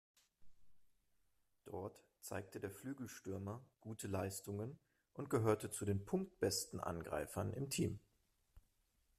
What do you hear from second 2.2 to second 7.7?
zeigte der Flügelstürmer gute Leistungen und gehörte zu den punktbesten Angreifern im